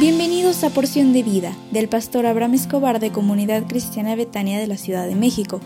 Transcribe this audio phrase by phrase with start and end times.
[0.00, 4.78] Bienvenidos a Porción de Vida del pastor Abraham Escobar de Comunidad Cristiana Betania de la
[4.78, 5.60] Ciudad de México.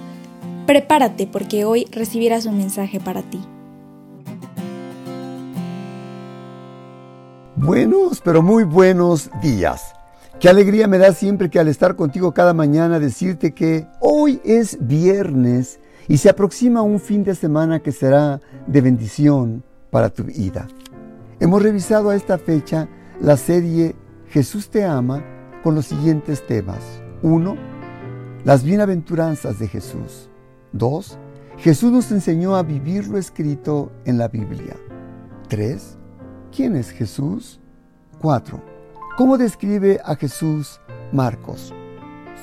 [0.66, 3.40] Prepárate porque hoy recibirás un mensaje para ti.
[7.54, 9.94] Buenos, pero muy buenos días.
[10.40, 14.78] Qué alegría me da siempre que al estar contigo cada mañana decirte que hoy es
[14.80, 15.78] viernes
[16.08, 20.66] y se aproxima un fin de semana que será de bendición para tu vida.
[21.38, 22.88] Hemos revisado a esta fecha
[23.20, 23.94] la serie
[24.34, 25.22] Jesús te ama
[25.62, 26.82] con los siguientes temas.
[27.22, 27.56] 1.
[28.42, 30.28] Las bienaventuranzas de Jesús.
[30.72, 31.18] 2.
[31.58, 34.74] Jesús nos enseñó a vivir lo escrito en la Biblia.
[35.46, 35.98] 3.
[36.50, 37.60] ¿Quién es Jesús?
[38.20, 38.60] 4.
[39.16, 40.80] ¿Cómo describe a Jesús
[41.12, 41.72] Marcos?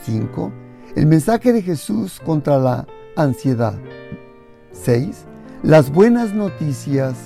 [0.06, 0.50] 5.
[0.96, 2.88] El mensaje de Jesús contra la
[3.18, 3.78] ansiedad.
[4.72, 5.26] 6.
[5.62, 7.18] Las buenas noticias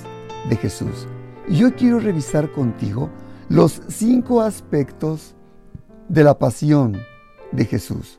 [0.50, 1.06] de Jesús.
[1.46, 3.08] Y yo quiero revisar contigo
[3.48, 5.34] los cinco aspectos
[6.08, 6.96] de la pasión
[7.52, 8.18] de Jesús.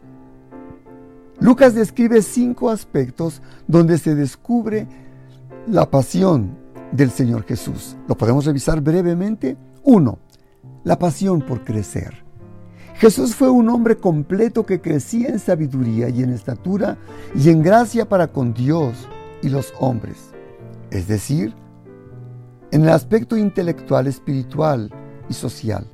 [1.39, 4.87] Lucas describe cinco aspectos donde se descubre
[5.67, 6.57] la pasión
[6.91, 7.97] del Señor Jesús.
[8.07, 9.57] Lo podemos revisar brevemente.
[9.83, 10.19] Uno,
[10.83, 12.25] la pasión por crecer.
[12.95, 16.97] Jesús fue un hombre completo que crecía en sabiduría y en estatura
[17.35, 19.07] y en gracia para con Dios
[19.43, 20.31] y los hombres.
[20.89, 21.53] Es decir,
[22.71, 24.91] en el aspecto intelectual, espiritual,
[25.29, 25.87] y social.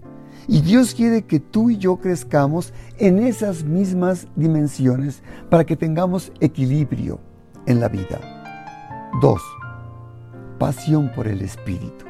[0.47, 6.31] Y Dios quiere que tú y yo crezcamos en esas mismas dimensiones para que tengamos
[6.41, 7.19] equilibrio
[7.65, 8.19] en la vida.
[9.21, 9.41] 2.
[10.59, 12.05] Pasión por el Espíritu.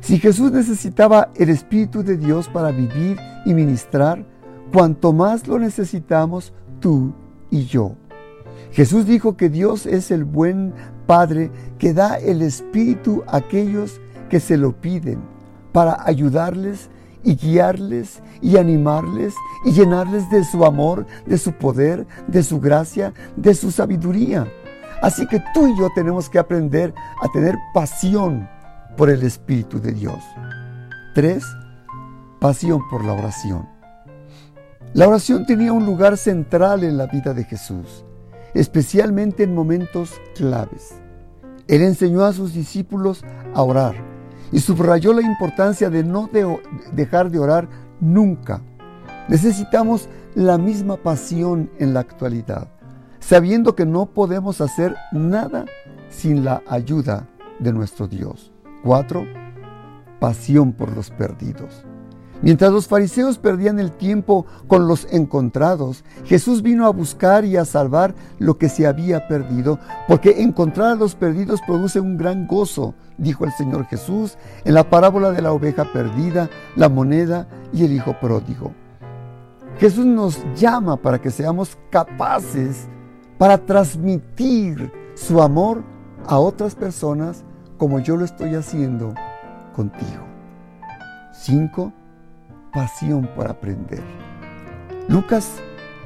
[0.00, 4.24] Si Jesús necesitaba el Espíritu de Dios para vivir y ministrar,
[4.72, 7.14] cuanto más lo necesitamos tú
[7.50, 7.94] y yo.
[8.72, 10.74] Jesús dijo que Dios es el buen
[11.06, 15.37] Padre que da el Espíritu a aquellos que se lo piden
[15.72, 16.90] para ayudarles
[17.22, 19.34] y guiarles y animarles
[19.64, 24.46] y llenarles de su amor, de su poder, de su gracia, de su sabiduría.
[25.02, 28.48] Así que tú y yo tenemos que aprender a tener pasión
[28.96, 30.22] por el Espíritu de Dios.
[31.14, 31.44] Tres,
[32.40, 33.68] pasión por la oración.
[34.94, 38.04] La oración tenía un lugar central en la vida de Jesús,
[38.54, 40.94] especialmente en momentos claves.
[41.68, 43.22] Él enseñó a sus discípulos
[43.54, 44.07] a orar
[44.52, 46.30] y subrayó la importancia de no
[46.92, 47.68] dejar de orar
[48.00, 48.62] nunca.
[49.28, 52.68] Necesitamos la misma pasión en la actualidad,
[53.20, 55.66] sabiendo que no podemos hacer nada
[56.08, 57.28] sin la ayuda
[57.58, 58.52] de nuestro Dios.
[58.84, 59.26] 4.
[60.20, 61.84] Pasión por los perdidos.
[62.40, 67.64] Mientras los fariseos perdían el tiempo con los encontrados, Jesús vino a buscar y a
[67.64, 72.94] salvar lo que se había perdido, porque encontrar a los perdidos produce un gran gozo,
[73.16, 77.92] dijo el Señor Jesús en la parábola de la oveja perdida, la moneda y el
[77.92, 78.72] hijo pródigo.
[79.78, 82.88] Jesús nos llama para que seamos capaces
[83.36, 85.82] para transmitir su amor
[86.26, 87.44] a otras personas
[87.78, 89.14] como yo lo estoy haciendo
[89.74, 90.24] contigo.
[91.32, 91.92] 5
[92.72, 94.02] pasión por aprender.
[95.08, 95.60] Lucas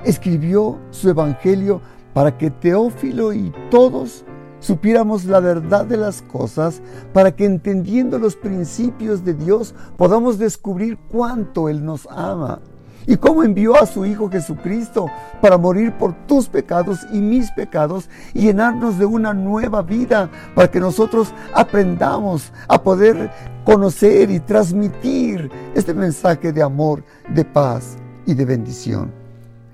[0.05, 1.81] escribió su evangelio
[2.15, 4.25] para que Teófilo y todos
[4.61, 6.81] supiéramos la verdad de las cosas,
[7.13, 12.61] para que entendiendo los principios de Dios podamos descubrir cuánto Él nos ama
[13.07, 15.07] y cómo envió a su Hijo Jesucristo
[15.41, 20.71] para morir por tus pecados y mis pecados y llenarnos de una nueva vida para
[20.71, 23.31] que nosotros aprendamos a poder
[23.65, 27.97] conocer y transmitir este mensaje de amor, de paz
[28.27, 29.13] y de bendición.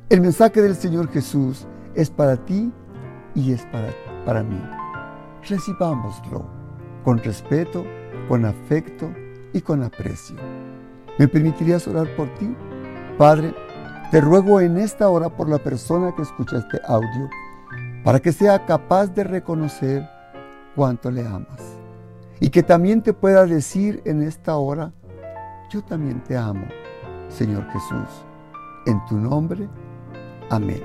[0.08, 2.72] El mensaje del Señor Jesús es para ti
[3.34, 3.92] y es para,
[4.24, 4.60] para mí.
[5.48, 6.44] Recibámoslo
[7.04, 7.84] con respeto,
[8.28, 9.10] con afecto
[9.52, 10.36] y con aprecio.
[11.18, 12.54] ¿Me permitirías orar por ti?
[13.18, 13.52] Padre,
[14.12, 17.28] te ruego en esta hora por la persona que escucha este audio,
[18.04, 20.08] para que sea capaz de reconocer
[20.76, 21.60] cuánto le amas.
[22.38, 24.92] Y que también te pueda decir en esta hora,
[25.68, 26.64] yo también te amo,
[27.28, 28.24] Señor Jesús.
[28.86, 29.68] En tu nombre,
[30.48, 30.80] amén.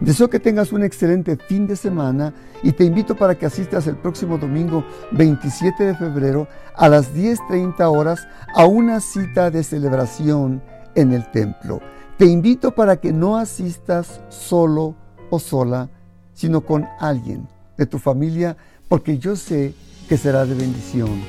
[0.00, 2.32] Deseo que tengas un excelente fin de semana
[2.62, 7.94] y te invito para que asistas el próximo domingo 27 de febrero a las 10.30
[7.94, 10.62] horas a una cita de celebración
[10.94, 11.80] en el templo.
[12.16, 14.94] Te invito para que no asistas solo
[15.30, 15.88] o sola,
[16.34, 18.56] sino con alguien de tu familia,
[18.88, 19.74] porque yo sé
[20.08, 21.22] que será de bendición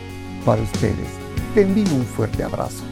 [0.46, 1.10] para ustedes.
[1.54, 2.84] Te envío un fuerte abrazo.